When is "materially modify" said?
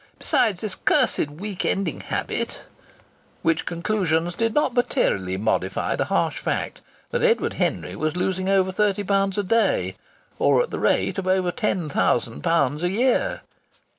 4.73-5.95